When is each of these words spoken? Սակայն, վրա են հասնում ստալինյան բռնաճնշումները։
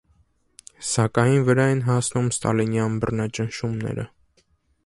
Սակայն, 0.91 1.37
վրա 1.51 1.67
են 1.73 1.83
հասնում 1.89 2.31
ստալինյան 2.37 2.99
բռնաճնշումները։ 3.05 4.09